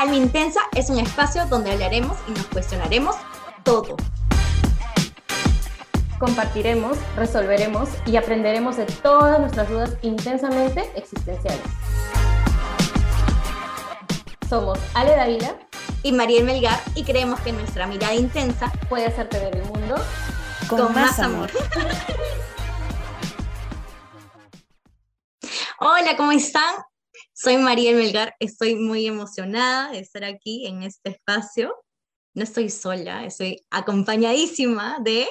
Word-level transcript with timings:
Alma 0.00 0.16
Intensa 0.16 0.60
es 0.74 0.88
un 0.88 0.98
espacio 0.98 1.44
donde 1.44 1.72
hablaremos 1.72 2.16
y 2.26 2.30
nos 2.30 2.46
cuestionaremos 2.46 3.16
todo. 3.64 3.98
Compartiremos, 6.18 6.96
resolveremos 7.16 7.90
y 8.06 8.16
aprenderemos 8.16 8.78
de 8.78 8.86
todas 8.86 9.38
nuestras 9.38 9.68
dudas 9.68 9.98
intensamente 10.00 10.90
existenciales. 10.96 11.60
Somos 14.48 14.78
Ale 14.94 15.14
Davila 15.16 15.54
y 16.02 16.12
Mariel 16.12 16.44
Melgar 16.44 16.80
y 16.94 17.04
creemos 17.04 17.38
que 17.40 17.52
nuestra 17.52 17.86
mirada 17.86 18.14
intensa 18.14 18.72
puede 18.88 19.04
hacerte 19.04 19.38
ver 19.38 19.56
el 19.56 19.64
mundo 19.64 19.96
con, 20.66 20.94
más, 20.94 21.18
amor. 21.18 21.50
Hola, 25.78 26.16
¿cómo 26.16 26.32
están? 26.32 26.89
Soy 27.42 27.56
Mariel 27.56 27.96
Melgar, 27.96 28.34
estoy 28.38 28.74
muy 28.74 29.06
emocionada 29.06 29.92
de 29.92 30.00
estar 30.00 30.24
aquí 30.24 30.66
en 30.66 30.82
este 30.82 31.08
espacio. 31.08 31.74
No 32.34 32.42
estoy 32.42 32.68
sola, 32.68 33.24
estoy 33.24 33.64
acompañadísima 33.70 34.98
de... 35.02 35.26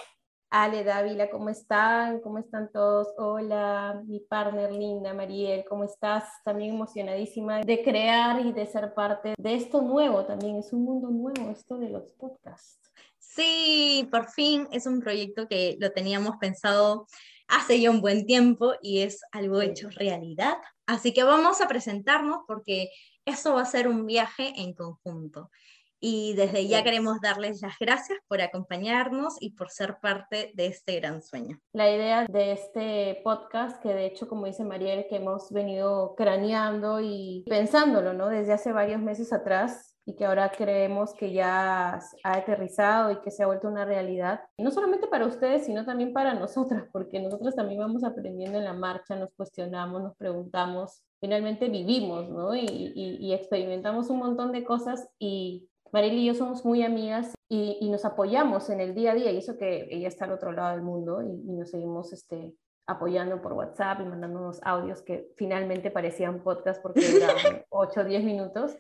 Ale, 0.49 0.83
Dávila, 0.83 1.29
¿cómo 1.29 1.49
están? 1.49 2.19
¿Cómo 2.21 2.39
están 2.39 2.71
todos? 2.71 3.09
Hola, 3.19 4.01
mi 4.07 4.21
partner 4.21 4.71
linda, 4.71 5.13
Mariel, 5.13 5.63
¿cómo 5.69 5.83
estás? 5.83 6.23
También 6.43 6.73
emocionadísima 6.73 7.61
de 7.61 7.83
crear 7.83 8.43
y 8.43 8.53
de 8.53 8.65
ser 8.65 8.95
parte 8.95 9.35
de 9.37 9.53
esto 9.53 9.83
nuevo 9.83 10.25
también. 10.25 10.55
Es 10.55 10.73
un 10.73 10.85
mundo 10.85 11.11
nuevo 11.11 11.51
esto 11.51 11.77
de 11.77 11.89
los 11.89 12.11
podcasts. 12.13 12.91
Sí, 13.19 14.07
por 14.09 14.31
fin 14.31 14.67
es 14.71 14.87
un 14.87 14.99
proyecto 14.99 15.47
que 15.47 15.77
lo 15.79 15.91
teníamos 15.91 16.37
pensado 16.37 17.05
hace 17.47 17.79
ya 17.79 17.91
un 17.91 18.01
buen 18.01 18.25
tiempo 18.25 18.73
y 18.81 19.01
es 19.01 19.21
algo 19.31 19.61
hecho 19.61 19.89
realidad. 19.91 20.57
Así 20.89 21.13
que 21.13 21.23
vamos 21.23 21.61
a 21.61 21.67
presentarnos 21.67 22.39
porque 22.47 22.89
eso 23.23 23.53
va 23.53 23.61
a 23.61 23.65
ser 23.65 23.87
un 23.87 24.07
viaje 24.07 24.53
en 24.55 24.73
conjunto. 24.73 25.51
Y 25.99 26.33
desde 26.33 26.67
ya 26.67 26.83
queremos 26.83 27.21
darles 27.21 27.61
las 27.61 27.77
gracias 27.79 28.17
por 28.27 28.41
acompañarnos 28.41 29.35
y 29.39 29.51
por 29.51 29.69
ser 29.69 29.99
parte 30.01 30.51
de 30.55 30.65
este 30.65 30.99
gran 30.99 31.21
sueño. 31.21 31.59
La 31.73 31.91
idea 31.91 32.25
de 32.25 32.53
este 32.53 33.21
podcast, 33.23 33.79
que 33.83 33.89
de 33.89 34.07
hecho, 34.07 34.27
como 34.27 34.47
dice 34.47 34.63
Mariel, 34.63 35.05
que 35.07 35.17
hemos 35.17 35.51
venido 35.51 36.15
craneando 36.15 36.99
y 37.01 37.45
pensándolo, 37.47 38.13
¿no? 38.13 38.29
Desde 38.29 38.53
hace 38.53 38.71
varios 38.71 38.99
meses 38.99 39.31
atrás, 39.31 39.88
y 40.09 40.15
que 40.15 40.25
ahora 40.25 40.51
creemos 40.51 41.13
que 41.13 41.31
ya 41.31 41.99
ha 42.23 42.33
aterrizado 42.33 43.11
y 43.11 43.17
que 43.17 43.29
se 43.29 43.43
ha 43.43 43.45
vuelto 43.45 43.67
una 43.67 43.85
realidad, 43.85 44.41
no 44.57 44.71
solamente 44.71 45.05
para 45.05 45.27
ustedes, 45.27 45.67
sino 45.67 45.85
también 45.85 46.13
para 46.13 46.33
nosotras, 46.33 46.85
porque 46.91 47.19
nosotros 47.19 47.53
también 47.53 47.79
vamos 47.79 48.03
aprendiendo 48.03 48.57
en 48.57 48.65
la 48.65 48.73
marcha, 48.73 49.15
nos 49.15 49.31
cuestionamos, 49.35 50.01
nos 50.01 50.15
preguntamos, 50.15 51.03
finalmente 51.19 51.69
vivimos, 51.69 52.27
¿no? 52.27 52.55
Y, 52.55 52.65
y, 52.65 53.33
experimentamos 53.33 54.09
un 54.09 54.17
montón 54.17 54.51
de 54.51 54.63
cosas 54.63 55.07
y 55.19 55.69
Mariel 55.91 56.17
y 56.17 56.25
yo 56.25 56.33
somos 56.33 56.65
muy 56.65 56.81
amigas 56.81 57.35
y, 57.47 57.77
y, 57.79 57.91
nos 57.91 58.03
apoyamos 58.03 58.71
en 58.71 58.79
el 58.79 58.95
día 58.95 59.11
a 59.11 59.15
día, 59.15 59.31
y 59.31 59.37
eso 59.37 59.57
que 59.59 59.89
ella 59.91 60.07
está 60.07 60.25
al 60.25 60.31
otro 60.31 60.51
lado 60.53 60.71
del 60.71 60.81
mundo 60.81 61.21
y, 61.21 61.51
nos 61.51 61.69
seguimos 61.69 62.13
este, 62.13 62.55
apoyando 62.87 63.43
por 63.43 63.53
WhatsApp 63.53 64.01
y 64.01 64.05
mandándonos 64.05 64.59
audios 64.63 65.03
que 65.03 65.31
finalmente 65.37 65.91
parecían 65.91 66.41
podcast 66.41 66.81
porque 66.81 67.01
eran 67.15 67.63
8 67.69 68.01
o 68.01 68.03
10 68.03 68.23
minutos 68.23 68.75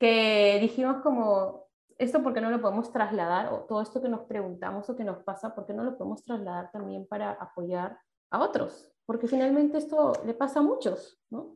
que 0.00 0.58
dijimos 0.60 1.02
como, 1.02 1.66
esto 1.98 2.22
porque 2.22 2.40
no 2.40 2.50
lo 2.50 2.60
podemos 2.60 2.90
trasladar, 2.90 3.52
o 3.52 3.66
todo 3.68 3.82
esto 3.82 4.00
que 4.00 4.08
nos 4.08 4.22
preguntamos 4.22 4.88
o 4.88 4.96
que 4.96 5.04
nos 5.04 5.22
pasa, 5.22 5.54
¿por 5.54 5.66
qué 5.66 5.74
no 5.74 5.84
lo 5.84 5.98
podemos 5.98 6.24
trasladar 6.24 6.70
también 6.72 7.06
para 7.06 7.32
apoyar 7.32 8.00
a 8.30 8.42
otros? 8.42 8.90
Porque 9.04 9.28
finalmente 9.28 9.76
esto 9.76 10.14
le 10.24 10.32
pasa 10.32 10.60
a 10.60 10.62
muchos, 10.62 11.20
¿no? 11.28 11.54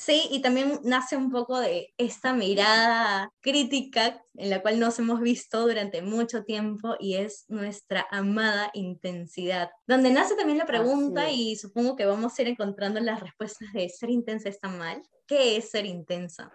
Sí, 0.00 0.28
y 0.30 0.40
también 0.42 0.78
nace 0.84 1.16
un 1.16 1.28
poco 1.28 1.58
de 1.58 1.92
esta 1.98 2.32
mirada 2.32 3.32
crítica 3.40 4.22
en 4.36 4.48
la 4.48 4.62
cual 4.62 4.78
nos 4.78 4.96
hemos 5.00 5.20
visto 5.20 5.66
durante 5.66 6.02
mucho 6.02 6.44
tiempo 6.44 6.94
y 7.00 7.16
es 7.16 7.46
nuestra 7.48 8.06
amada 8.12 8.70
intensidad, 8.74 9.70
donde 9.88 10.12
nace 10.12 10.36
también 10.36 10.58
la 10.58 10.66
pregunta 10.66 11.32
y 11.32 11.56
supongo 11.56 11.96
que 11.96 12.06
vamos 12.06 12.38
a 12.38 12.42
ir 12.42 12.48
encontrando 12.48 13.00
las 13.00 13.18
respuestas 13.18 13.72
de 13.72 13.88
ser 13.88 14.10
intensa 14.10 14.48
está 14.48 14.68
mal. 14.68 15.02
¿Qué 15.26 15.56
es 15.56 15.70
ser 15.70 15.84
intensa? 15.84 16.52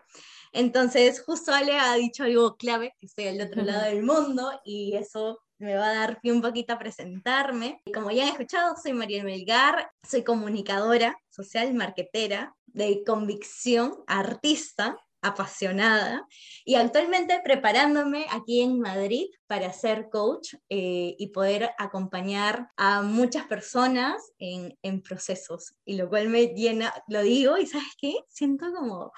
Entonces, 0.54 1.22
justo 1.22 1.52
Ale 1.52 1.74
ha 1.74 1.96
dicho 1.96 2.24
algo 2.24 2.56
clave, 2.56 2.96
que 2.98 3.08
estoy 3.08 3.28
al 3.28 3.42
otro 3.42 3.62
lado 3.62 3.84
del 3.84 4.04
mundo 4.04 4.52
y 4.64 4.96
eso 4.96 5.42
me 5.64 5.76
va 5.76 5.90
a 5.90 5.96
dar 5.96 6.20
un 6.24 6.42
poquito 6.42 6.74
a 6.74 6.80
presentarme. 6.80 7.82
Como 7.94 8.12
ya 8.12 8.24
han 8.24 8.30
escuchado, 8.30 8.76
soy 8.82 8.94
María 8.94 9.24
Melgar, 9.24 9.90
soy 10.08 10.24
comunicadora 10.24 11.18
social, 11.30 11.74
marquetera, 11.74 12.56
de 12.66 13.04
convicción, 13.06 14.04
artista, 14.08 14.98
apasionada 15.24 16.28
y 16.66 16.76
actualmente 16.76 17.40
preparándome 17.44 18.26
aquí 18.30 18.62
en 18.62 18.80
Madrid 18.80 19.28
para 19.48 19.72
ser 19.72 20.10
coach 20.10 20.54
eh, 20.70 21.16
y 21.18 21.28
poder 21.28 21.72
acompañar 21.78 22.70
a 22.76 23.02
muchas 23.02 23.46
personas 23.46 24.34
en, 24.38 24.78
en 24.84 25.02
procesos, 25.02 25.76
y 25.86 25.96
lo 25.96 26.10
cual 26.10 26.28
me 26.28 26.48
llena, 26.48 26.94
lo 27.08 27.22
digo 27.22 27.58
y 27.58 27.66
sabes 27.66 27.96
qué, 27.98 28.16
siento 28.28 28.66
como 28.74 29.14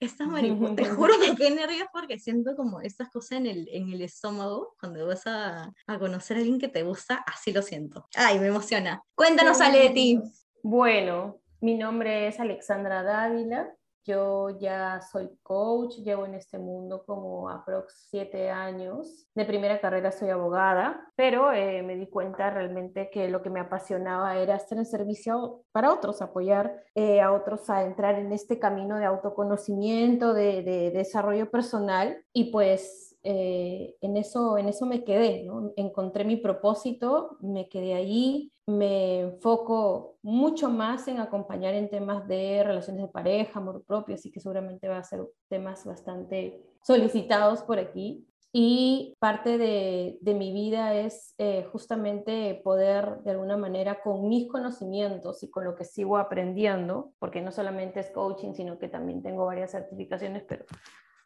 esta 0.00 0.26
mariposa, 0.26 0.76
te 0.76 0.84
juro 0.90 1.14
que 1.20 1.34
qué 1.34 1.50
nervios 1.50 1.88
porque 1.92 2.18
siento 2.18 2.54
como 2.56 2.80
estas 2.80 3.10
cosas 3.10 3.38
en 3.38 3.46
el, 3.46 3.68
en 3.70 3.92
el 3.92 4.02
estómago 4.02 4.74
cuando 4.78 5.06
vas 5.06 5.26
a, 5.26 5.72
a, 5.86 5.98
conocer 5.98 6.36
a 6.36 6.40
alguien 6.40 6.58
que 6.58 6.68
te 6.68 6.82
gusta, 6.82 7.24
así 7.26 7.52
lo 7.52 7.62
siento. 7.62 8.06
Ay, 8.14 8.38
me 8.38 8.48
emociona. 8.48 9.02
Cuéntanos, 9.14 9.60
Ale, 9.60 9.80
de 9.80 9.90
ti. 9.90 10.20
Bueno, 10.62 11.40
mi 11.60 11.76
nombre 11.76 12.28
es 12.28 12.38
Alexandra 12.40 13.02
Dávila, 13.02 13.74
yo 14.04 14.50
ya 14.58 15.00
soy 15.00 15.28
coach, 15.42 15.96
llevo 15.98 16.26
en 16.26 16.34
este 16.34 16.58
mundo 16.58 17.04
como 17.06 17.48
aprox 17.48 18.08
siete 18.10 18.50
años. 18.50 19.26
De 19.34 19.44
primera 19.44 19.80
carrera 19.80 20.12
soy 20.12 20.30
abogada, 20.30 21.12
pero 21.16 21.52
eh, 21.52 21.82
me 21.82 21.96
di 21.96 22.08
cuenta 22.08 22.50
realmente 22.50 23.10
que 23.10 23.28
lo 23.28 23.42
que 23.42 23.50
me 23.50 23.60
apasionaba 23.60 24.36
era 24.36 24.56
estar 24.56 24.78
en 24.78 24.86
servicio 24.86 25.62
para 25.72 25.92
otros, 25.92 26.22
apoyar 26.22 26.84
eh, 26.94 27.20
a 27.20 27.32
otros 27.32 27.68
a 27.70 27.84
entrar 27.84 28.18
en 28.18 28.32
este 28.32 28.58
camino 28.58 28.96
de 28.98 29.04
autoconocimiento, 29.04 30.34
de, 30.34 30.62
de 30.62 30.90
desarrollo 30.90 31.50
personal 31.50 32.24
y 32.32 32.50
pues 32.50 33.08
eh, 33.24 33.96
en, 34.00 34.16
eso, 34.16 34.58
en 34.58 34.68
eso 34.68 34.86
me 34.86 35.04
quedé, 35.04 35.42
¿no? 35.44 35.72
encontré 35.76 36.24
mi 36.24 36.36
propósito, 36.36 37.36
me 37.40 37.68
quedé 37.68 37.94
ahí, 37.94 38.52
me 38.68 39.20
enfoco 39.20 40.18
mucho 40.20 40.68
más 40.68 41.08
en 41.08 41.20
acompañar 41.20 41.72
en 41.72 41.88
temas 41.88 42.28
de 42.28 42.62
relaciones 42.62 43.00
de 43.00 43.08
pareja, 43.08 43.60
amor 43.60 43.82
propio, 43.82 44.14
así 44.14 44.30
que 44.30 44.40
seguramente 44.40 44.88
va 44.88 44.98
a 44.98 45.04
ser 45.04 45.26
temas 45.48 45.86
bastante 45.86 46.62
solicitados 46.82 47.62
por 47.62 47.78
aquí. 47.78 48.28
Y 48.52 49.16
parte 49.20 49.56
de, 49.56 50.18
de 50.20 50.34
mi 50.34 50.52
vida 50.52 50.94
es 50.94 51.34
eh, 51.38 51.66
justamente 51.72 52.60
poder 52.62 53.22
de 53.22 53.30
alguna 53.30 53.56
manera 53.56 54.02
con 54.02 54.28
mis 54.28 54.48
conocimientos 54.50 55.42
y 55.42 55.50
con 55.50 55.64
lo 55.64 55.74
que 55.74 55.84
sigo 55.84 56.18
aprendiendo, 56.18 57.12
porque 57.18 57.40
no 57.40 57.52
solamente 57.52 58.00
es 58.00 58.10
coaching, 58.10 58.52
sino 58.52 58.78
que 58.78 58.88
también 58.88 59.22
tengo 59.22 59.46
varias 59.46 59.70
certificaciones, 59.70 60.44
pero 60.46 60.66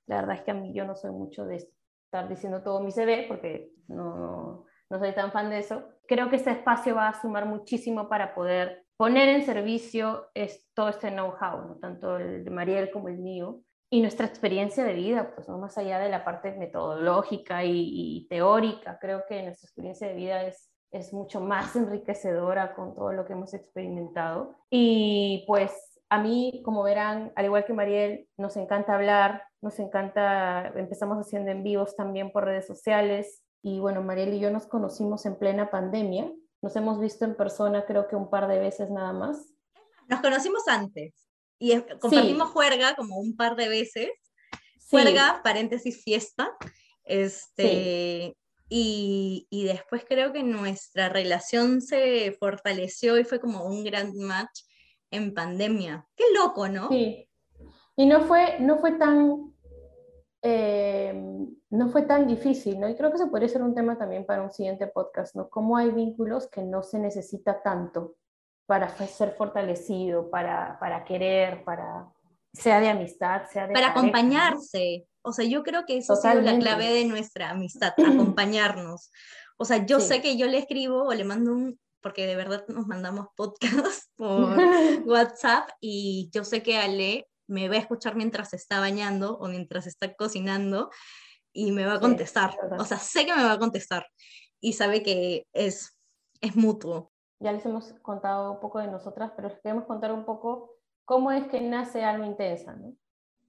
la 0.07 0.17
verdad 0.17 0.37
es 0.37 0.43
que 0.43 0.53
a 0.53 0.55
mí 0.55 0.73
yo 0.73 0.85
no 0.85 0.95
soy 0.95 1.11
mucho 1.11 1.45
de 1.45 1.57
estar 1.57 2.29
diciendo 2.29 2.63
todo 2.63 2.81
mi 2.81 2.93
CV 2.93 3.25
porque 3.27 3.73
no, 3.89 4.67
no 4.93 4.99
soy 4.99 5.15
tan 5.15 5.33
fan 5.33 5.49
de 5.49 5.59
eso. 5.59 5.83
Creo 6.07 6.29
que 6.29 6.37
este 6.37 6.51
espacio 6.51 6.95
va 6.95 7.09
a 7.09 7.21
sumar 7.21 7.47
muchísimo 7.47 8.11
para 8.11 8.35
poder 8.35 8.85
poner 8.99 9.31
en 9.31 9.43
servicio 9.43 10.27
es, 10.35 10.69
todo 10.75 10.91
este 10.91 11.11
know-how, 11.11 11.67
¿no? 11.67 11.77
tanto 11.81 12.19
el 12.19 12.45
de 12.45 12.51
Mariel 12.51 12.91
como 12.91 13.09
el 13.09 13.19
mío, 13.19 13.63
y 13.91 14.03
nuestra 14.03 14.27
experiencia 14.27 14.85
de 14.85 14.93
vida, 14.93 15.35
pues 15.35 15.49
no 15.49 15.59
más 15.59 15.77
allá 15.79 15.99
de 15.99 16.11
la 16.11 16.25
parte 16.25 16.53
metodológica 16.53 17.65
y, 17.65 17.73
y, 17.75 18.29
teórica, 18.29 18.99
creo 19.01 19.25
que 19.27 19.43
nuestra 19.43 19.67
experiencia 19.67 20.09
de 20.09 20.15
vida 20.15 20.45
es, 20.45 20.71
es 20.91 21.13
mucho 21.15 21.41
más 21.41 21.75
enriquecedora 21.77 22.75
con 22.75 22.95
todo 22.95 23.13
lo 23.13 23.25
que 23.25 23.33
hemos 23.33 23.55
experimentado. 23.55 24.57
Y 24.71 25.45
pues 25.47 26.01
a 26.11 26.23
mí, 26.23 26.61
como 26.65 26.83
verán, 26.83 27.33
al 27.35 27.47
igual 27.47 27.65
que 27.65 27.73
Mariel, 27.73 28.29
nos 28.37 28.59
encanta 28.59 28.95
hablar, 28.95 29.43
nos 29.63 29.79
encanta, 29.79 30.69
empezamos 30.77 31.17
haciendo 31.17 31.51
en 31.51 31.63
vivos 31.63 31.97
también 31.97 32.31
por 32.31 32.45
redes 32.45 32.67
sociales 32.67 33.42
y 33.63 33.79
bueno, 33.79 34.03
Mariel 34.03 34.35
y 34.35 34.41
yo 34.41 34.51
nos 34.51 34.67
conocimos 34.67 35.25
en 35.27 35.39
plena 35.39 35.71
pandemia, 35.71 36.31
nos 36.61 36.77
hemos 36.77 37.01
visto 37.01 37.25
en 37.25 37.37
persona 37.37 37.85
creo 37.87 38.09
que 38.09 38.17
un 38.17 38.29
par 38.29 38.49
de 38.49 38.59
veces 38.59 38.91
nada 38.91 39.13
más. 39.13 39.39
Nos 40.09 40.21
conocimos 40.21 40.67
antes 40.69 41.15
y 41.59 41.81
compartimos 42.01 42.51
juerga 42.51 42.95
como 42.97 43.19
un 43.19 43.37
par 43.37 43.57
de 43.57 43.69
veces, 43.69 44.11
juerga, 44.91 45.41
paréntesis, 45.45 46.03
fiesta, 46.03 46.51
este, 47.05 48.37
y, 48.69 49.47
y 49.49 49.65
después 49.65 50.05
creo 50.09 50.33
que 50.33 50.43
nuestra 50.43 51.09
relación 51.09 51.81
se 51.81 52.37
fortaleció 52.39 53.19
y 53.19 53.25
fue 53.25 53.41
como 53.41 53.65
un 53.65 53.85
gran 53.85 54.17
match 54.17 54.63
en 55.11 55.35
pandemia. 55.35 56.07
Qué 56.17 56.25
loco, 56.35 56.69
¿no? 56.69 56.89
Sí. 56.89 57.29
Y 57.97 58.07
no 58.07 58.23
fue, 58.23 58.59
no 58.61 58.79
fue 58.79 58.93
tan, 58.93 59.52
eh, 60.43 61.15
no 61.71 61.89
fue 61.89 62.03
tan 62.03 62.27
difícil, 62.27 62.79
¿no? 62.81 62.89
Y 62.89 62.97
creo 62.97 63.13
que 63.13 63.19
se 63.19 63.27
podría 63.27 63.49
ser 63.49 63.63
un 63.63 63.75
tema 63.75 63.97
también 63.97 64.27
para 64.27 64.43
un 64.43 64.51
siguiente 64.51 64.89
podcast, 64.89 65.37
¿no? 65.37 65.49
Cómo 65.49 65.77
hay 65.77 65.91
vínculos 65.91 66.49
que 66.49 66.63
no 66.63 66.83
se 66.83 66.99
necesita 66.99 67.63
tanto 67.63 68.17
para 68.67 68.89
ser 69.07 69.35
fortalecido, 69.37 70.31
para, 70.31 70.79
para 70.79 71.05
querer, 71.05 71.65
para 71.65 72.09
sea 72.53 72.81
de 72.81 72.89
amistad, 72.89 73.43
sea 73.51 73.67
de 73.67 73.73
para 73.73 73.91
acompañarse. 73.91 75.07
O 75.23 75.33
sea, 75.33 75.45
yo 75.45 75.63
creo 75.63 75.87
que 75.87 75.99
eso 75.99 76.15
ha 76.15 76.17
sido 76.17 76.41
la 76.43 76.59
clave 76.59 76.93
de 76.93 77.05
nuestra 77.05 77.51
amistad, 77.51 77.95
acompañarnos. 78.07 79.11
O 79.57 79.65
sea, 79.65 79.87
yo 79.87 80.01
sé 80.01 80.21
que 80.21 80.37
yo 80.37 80.47
le 80.47 80.59
escribo 80.59 81.05
o 81.05 81.15
le 81.15 81.25
mando 81.25 81.53
un, 81.53 81.79
porque 82.01 82.27
de 82.27 82.37
verdad 82.37 82.65
nos 82.69 82.87
mandamos 82.87 83.29
podcast 83.37 84.11
por 84.17 84.57
WhatsApp 85.07 85.71
y 85.81 86.31
yo 86.33 86.45
sé 86.45 86.63
que 86.63 86.77
Ale 86.77 87.29
me 87.53 87.69
va 87.69 87.77
a 87.77 87.79
escuchar 87.79 88.17
mientras 88.17 88.55
está 88.55 88.81
bañando 88.81 89.37
o 89.39 89.47
mientras 89.47 89.87
está 89.87 90.15
cocinando 90.15 90.91
y 91.53 91.73
me 91.73 91.85
va 91.85 91.95
a 91.95 92.01
contestar. 92.01 92.57
o 92.79 92.85
sea, 92.85 92.99
sé 92.99 93.27
que 93.27 93.35
me 93.35 93.45
va 93.45 93.53
a 93.53 93.59
contestar 93.59 94.07
y 94.61 94.73
sabe 94.73 95.03
que 95.03 95.47
es, 95.53 95.99
es 96.41 96.57
mutuo. 96.57 97.13
Ya 97.41 97.53
les 97.53 97.65
hemos 97.67 97.93
contado 98.03 98.53
un 98.53 98.61
poco 98.61 98.79
de 98.79 98.87
nosotras, 98.87 99.33
pero 99.37 99.49
les 99.49 99.61
queremos 99.61 99.85
contar 99.85 100.13
un 100.13 100.25
poco 100.25 100.77
cómo 101.05 101.31
es 101.31 101.47
que 101.49 101.61
nace 101.61 102.05
Alma 102.05 102.27
Intensa, 102.27 102.75
¿no? 102.75 102.95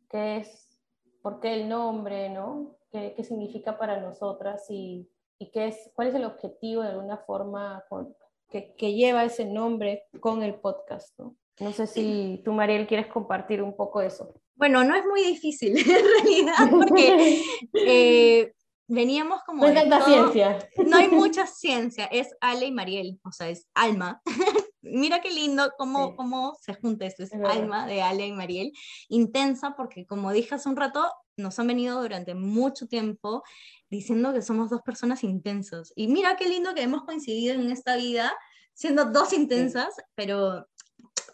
¿Qué 0.10 0.38
es, 0.38 0.78
por 1.22 1.40
qué 1.40 1.54
el 1.54 1.70
nombre, 1.70 2.30
¿no? 2.30 2.76
¿Qué, 2.92 3.14
qué 3.16 3.24
significa 3.24 3.78
para 3.78 4.02
nosotras 4.02 4.66
y, 4.70 5.10
y 5.38 5.52
qué 5.52 5.68
es, 5.68 5.92
cuál 5.96 6.10
es 6.10 6.16
el 6.16 6.26
objetivo 6.26 6.82
de 6.82 6.90
alguna 6.90 7.18
forma 7.18 7.84
con, 7.88 8.16
que, 8.50 8.76
que, 8.76 8.94
lleva 8.94 9.24
ese 9.24 9.46
nombre 9.46 10.06
con 10.20 10.44
el 10.44 10.56
podcast, 10.56 11.18
¿no? 11.20 11.36
No 11.60 11.72
sé 11.72 11.88
si 11.88 12.42
tú, 12.44 12.52
Mariel, 12.52 12.88
quieres 12.88 13.08
compartir 13.08 13.62
un 13.62 13.76
poco 13.76 14.02
eso. 14.02 14.34
Bueno, 14.56 14.84
no 14.84 14.96
es 14.96 15.06
muy 15.06 15.24
difícil 15.24 15.78
en 15.78 15.86
realidad, 15.86 16.70
porque 16.70 17.42
eh, 17.74 18.54
veníamos 18.88 19.42
como... 19.44 19.64
No 19.64 19.70
hay 19.70 19.76
tanta 19.76 20.04
ciencia. 20.04 20.70
No 20.86 20.98
hay 20.98 21.10
mucha 21.10 21.48
ciencia, 21.48 22.06
es 22.06 22.36
Ale 22.42 22.68
y 22.68 22.72
Mariel, 22.72 23.20
o 23.24 23.32
sea, 23.32 23.50
es 23.50 23.68
Alma. 23.74 24.22
Mira 24.82 25.22
qué 25.22 25.32
lindo 25.32 25.72
cómo, 25.78 26.16
cómo 26.16 26.56
se 26.62 26.74
junta 26.74 27.06
esto, 27.06 27.24
es, 27.24 27.34
Alma 27.34 27.88
de 27.88 28.02
Ale 28.02 28.28
y 28.28 28.34
Mariel. 28.34 28.72
Intensa 29.10 29.76
porque, 29.78 30.06
como 30.06 30.32
dije 30.32 30.56
hace 30.56 30.70
un 30.70 30.76
rato, 30.76 31.10
nos 31.38 31.58
han 31.58 31.68
venido 31.68 32.02
durante 32.02 32.36
mucho 32.36 32.88
tiempo 32.88 33.44
diciendo 33.90 34.34
que 34.34 34.42
somos 34.42 34.70
dos 34.70 34.82
personas 34.82 35.24
intensas. 35.24 35.94
Y 35.96 36.08
mira 36.08 36.36
qué 36.36 36.50
lindo 36.50 36.74
que 36.74 36.82
hemos 36.82 37.04
coincidido 37.04 37.56
en 37.56 37.72
esta 37.72 37.96
vida 37.96 38.34
siendo 38.74 39.06
dos 39.06 39.34
intensas, 39.34 39.96
pero 40.16 40.68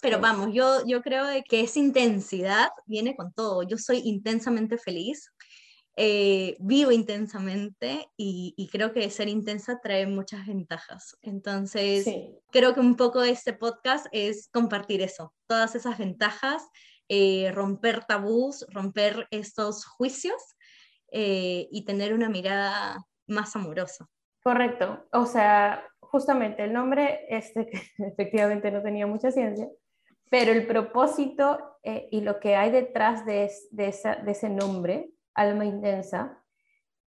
pero 0.02 0.20
vamos, 0.20 0.50
yo, 0.54 0.86
yo 0.86 1.02
creo 1.02 1.26
de 1.26 1.44
que 1.44 1.62
esa 1.62 1.80
intensidad 1.80 2.70
viene 2.86 3.16
con 3.16 3.34
todo. 3.34 3.64
Yo 3.64 3.78
soy 3.78 4.02
intensamente 4.06 4.78
feliz, 4.78 5.32
eh, 6.02 6.56
vivo 6.60 6.92
intensamente 6.92 8.10
y, 8.16 8.70
creo 8.72 8.94
que 8.94 9.10
ser 9.10 9.28
intensa 9.28 9.80
trae 9.84 10.08
muchas 10.08 10.48
ventajas. 10.48 11.18
Entonces, 11.22 12.06
creo 12.52 12.74
que 12.74 12.80
un 12.80 12.96
poco 12.96 13.22
de 13.22 13.32
este 13.32 13.52
podcast 13.52 14.08
es 14.12 14.48
compartir 14.54 15.02
eso, 15.02 15.34
todas 15.48 15.76
esas 15.76 15.98
ventajas, 15.98 16.66
eh, 17.10 17.52
romper 17.54 18.06
tabús, 18.06 18.66
romper 18.70 19.28
estos 19.32 19.86
juicios 19.86 20.42
eh, 21.12 21.68
y 21.70 21.84
tener 21.84 22.14
una 22.14 22.30
mirada 22.30 23.06
más 23.28 23.56
amorosa. 23.58 24.08
Correcto, 24.42 25.06
o 25.12 25.26
sea, 25.26 25.86
justamente 26.00 26.64
el 26.64 26.72
nombre, 26.72 27.26
este, 27.30 27.70
efectivamente 27.98 28.72
no 28.72 28.82
tenía 28.82 29.06
mucha 29.06 29.32
ciencia, 29.32 29.68
pero 30.30 30.52
el 30.52 30.68
propósito 30.68 31.78
eh, 31.84 32.08
y 32.12 32.22
lo 32.22 32.40
que 32.40 32.56
hay 32.56 32.72
detrás 32.72 33.26
de, 33.26 33.46
ese 33.46 34.50
nombre, 34.50 35.12
alma 35.34 35.66
intensa, 35.66 36.44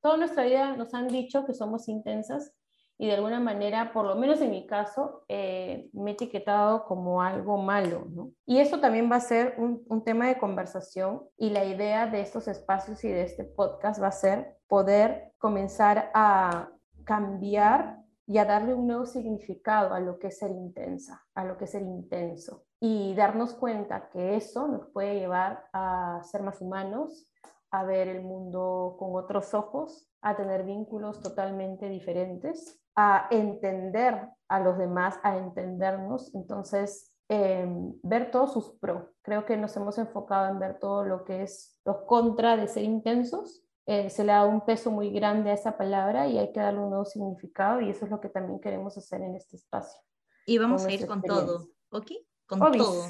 toda 0.00 0.16
nuestra 0.16 0.44
vida 0.44 0.76
nos 0.76 0.94
han 0.94 1.08
dicho 1.08 1.44
que 1.44 1.54
somos 1.54 1.88
intensas 1.88 2.54
y 2.96 3.06
de 3.06 3.14
alguna 3.14 3.40
manera, 3.40 3.94
por 3.94 4.04
lo 4.04 4.14
menos 4.16 4.42
en 4.42 4.50
mi 4.50 4.66
caso, 4.66 5.24
eh, 5.26 5.88
me 5.94 6.10
he 6.10 6.12
etiquetado 6.12 6.84
como 6.84 7.22
algo 7.22 7.56
malo. 7.56 8.06
¿no? 8.10 8.32
Y 8.44 8.58
eso 8.58 8.78
también 8.78 9.10
va 9.10 9.16
a 9.16 9.20
ser 9.20 9.54
un, 9.56 10.04
tema 10.04 10.28
de 10.28 10.36
conversación 10.36 11.22
y 11.38 11.48
la 11.48 11.64
idea 11.64 12.06
de 12.06 12.20
estos 12.20 12.46
espacios 12.46 13.02
y 13.02 13.08
de 13.08 13.22
este 13.22 13.44
podcast 13.44 14.02
va 14.02 14.08
a 14.08 14.12
ser 14.12 14.58
poder 14.68 15.32
comenzar 15.38 16.10
a 16.12 16.68
cambiar 17.04 17.99
y 18.30 18.38
a 18.38 18.44
darle 18.44 18.74
un 18.74 18.86
nuevo 18.86 19.06
significado 19.06 19.92
a 19.92 19.98
lo 19.98 20.20
que 20.20 20.28
es 20.28 20.38
ser 20.38 20.52
intensa, 20.52 21.26
a 21.34 21.44
lo 21.44 21.58
que 21.58 21.64
es 21.64 21.72
ser 21.72 21.82
intenso. 21.82 22.62
Y 22.78 23.12
darnos 23.16 23.54
cuenta 23.54 24.08
que 24.08 24.36
eso 24.36 24.68
nos 24.68 24.86
puede 24.92 25.18
llevar 25.18 25.64
a 25.72 26.20
ser 26.22 26.44
más 26.44 26.60
humanos, 26.60 27.28
a 27.72 27.82
ver 27.82 28.06
el 28.06 28.22
mundo 28.22 28.94
con 29.00 29.16
otros 29.16 29.52
ojos, 29.52 30.08
a 30.22 30.36
tener 30.36 30.62
vínculos 30.62 31.20
totalmente 31.20 31.88
diferentes, 31.88 32.80
a 32.94 33.26
entender 33.32 34.28
a 34.48 34.60
los 34.60 34.78
demás, 34.78 35.18
a 35.24 35.36
entendernos. 35.36 36.32
Entonces, 36.32 37.12
em, 37.28 37.94
ver 38.04 38.30
todos 38.30 38.52
sus 38.52 38.78
pros. 38.78 39.08
Creo 39.22 39.44
que 39.44 39.56
nos 39.56 39.76
hemos 39.76 39.98
enfocado 39.98 40.52
en 40.52 40.60
ver 40.60 40.78
todo 40.78 41.04
lo 41.04 41.24
que 41.24 41.42
es 41.42 41.80
los 41.84 42.02
contra 42.02 42.56
de 42.56 42.68
ser 42.68 42.84
intensos 42.84 43.66
eh, 43.86 44.10
se 44.10 44.24
le 44.24 44.32
da 44.32 44.44
un 44.44 44.64
peso 44.64 44.90
muy 44.90 45.10
grande 45.10 45.50
a 45.50 45.54
esa 45.54 45.76
palabra 45.76 46.28
y 46.28 46.38
hay 46.38 46.52
que 46.52 46.60
darle 46.60 46.80
un 46.80 46.90
nuevo 46.90 47.04
significado 47.04 47.80
y 47.80 47.90
eso 47.90 48.04
es 48.04 48.10
lo 48.10 48.20
que 48.20 48.28
también 48.28 48.60
queremos 48.60 48.96
hacer 48.96 49.20
en 49.22 49.34
este 49.34 49.56
espacio. 49.56 50.00
Y 50.46 50.58
vamos 50.58 50.84
a 50.84 50.92
ir 50.92 51.06
con 51.06 51.22
todo, 51.22 51.68
¿ok? 51.90 52.12
Con 52.46 52.72
todo. 52.72 53.04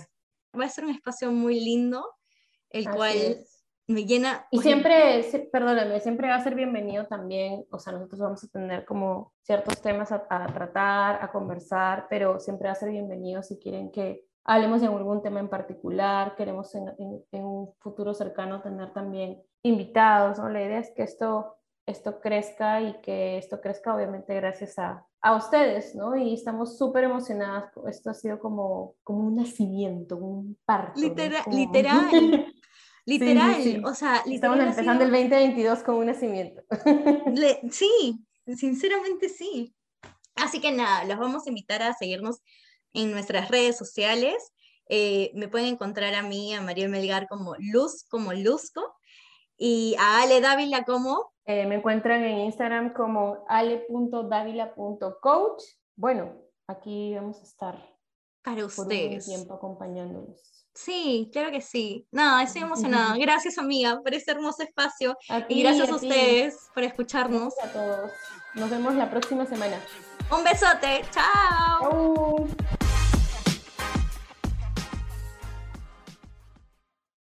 Va 0.59 0.65
a 0.65 0.69
ser 0.69 0.85
un 0.85 0.91
espacio 0.91 1.31
muy 1.31 1.61
lindo, 1.61 2.05
el 2.71 2.89
cual 2.91 3.45
me 3.87 4.05
llena... 4.05 4.47
Y 4.51 4.61
siempre, 4.61 5.25
perdóname, 5.53 6.01
siempre 6.01 6.29
va 6.29 6.37
a 6.37 6.45
ser 6.45 6.55
bienvenido 6.55 7.07
también, 7.07 7.65
o 7.71 7.79
sea, 7.79 7.93
nosotros 7.93 8.21
vamos 8.21 8.45
a 8.45 8.49
tener 8.49 8.85
como 8.85 9.33
ciertos 9.43 9.81
temas 9.81 10.13
a, 10.13 10.27
tratar, 10.27 11.23
a 11.23 11.31
conversar, 11.31 12.07
pero 12.09 12.39
siempre 12.41 12.69
va 12.69 12.73
a 12.73 12.77
ser 12.77 12.91
bienvenido 12.91 13.43
si 13.43 13.59
quieren 13.59 13.91
que 13.91 14.25
hablemos 14.51 14.81
de 14.81 14.89
algún 14.89 15.23
tema 15.23 15.39
en 15.39 15.49
particular, 15.49 16.35
queremos 16.35 16.75
en, 16.75 16.89
en 16.99 17.45
un 17.45 17.73
futuro 17.79 18.13
cercano 18.15 18.61
tener 18.61 18.93
también 18.93 19.41
invitados, 19.63 20.39
¿no? 20.39 20.49
La 20.49 20.61
idea 20.61 20.81
es 20.81 20.91
que 20.97 21.05
esto, 21.05 21.55
esto 21.87 22.21
crezca 22.21 22.81
y 22.81 23.01
que 23.01 23.39
esto 23.39 23.61
crezca 23.61 23.95
obviamente 23.95 24.35
gracias 24.35 24.77
a, 24.81 25.07
a 25.23 25.37
ustedes, 25.37 25.95
¿no? 25.95 26.17
Y 26.17 26.35
estamos 26.35 26.77
súper 26.77 27.05
emocionadas. 27.05 27.71
Esto 27.89 28.11
ha 28.11 28.15
sido 28.15 28.41
como, 28.41 28.97
como 29.05 29.21
un 29.29 29.37
nacimiento, 29.37 30.17
un 30.17 30.59
parto. 30.65 31.01
Literal, 31.01 31.45
literal. 31.53 32.53
Literal, 33.07 33.85
o 33.85 33.95
sea, 33.95 34.23
estamos 34.27 34.59
empezando 34.59 35.05
el 35.05 35.11
2022 35.11 35.83
con 35.85 35.95
un 35.95 36.07
nacimiento. 36.07 36.63
sí, 37.71 38.27
sinceramente 38.57 39.29
sí. 39.29 39.75
Así 40.35 40.61
que 40.61 40.73
nada, 40.73 41.05
los 41.05 41.19
vamos 41.19 41.47
a 41.47 41.51
invitar 41.51 41.83
a 41.83 41.95
seguirnos 41.95 42.41
en 42.93 43.13
nuestras 43.13 43.49
redes 43.51 43.77
sociales. 43.77 44.53
Eh, 44.89 45.31
me 45.35 45.49
pueden 45.49 45.69
encontrar 45.69 46.15
a 46.15 46.23
mí, 46.23 46.55
a 46.55 46.61
María 46.61 46.89
Melgar, 46.89 47.29
como 47.29 47.55
Luz, 47.59 48.05
como 48.11 48.33
Luzco. 48.33 48.95
Y 49.57 49.95
a 49.99 50.23
Ale 50.23 50.41
Dávila, 50.41 50.85
¿cómo? 50.85 51.33
Eh, 51.45 51.67
me 51.67 51.75
encuentran 51.77 52.25
en 52.25 52.39
Instagram 52.41 52.93
como 52.95 53.45
ale.davila.coach. 53.49 55.63
Bueno, 55.97 56.33
aquí 56.67 57.15
vamos 57.15 57.39
a 57.41 57.43
estar. 57.43 57.91
Para 58.43 58.65
ustedes. 58.65 59.27
Por 59.27 59.35
un 59.35 59.39
tiempo 59.39 59.55
acompañándolos. 59.55 60.61
Sí, 60.75 61.29
claro 61.33 61.51
que 61.51 61.61
sí. 61.61 62.07
Nada, 62.11 62.43
estoy 62.43 62.63
emocionada. 62.63 63.17
Gracias, 63.19 63.59
amiga, 63.59 64.01
por 64.01 64.15
este 64.15 64.31
hermoso 64.31 64.63
espacio. 64.63 65.17
y 65.49 65.63
gracias 65.63 65.91
a, 65.91 65.95
ustedes 65.95 66.71
por 66.73 66.85
escucharnos. 66.85 67.55
Gracias 67.57 67.77
a 67.77 67.83
todos. 67.97 68.11
Nos 68.55 68.71
vemos 68.71 68.95
la 68.95 69.11
próxima 69.11 69.47
semana. 69.47 69.79
Un 70.31 70.43
besote. 70.43 71.03
Chao. 71.11 71.91
Chao. 71.91 72.47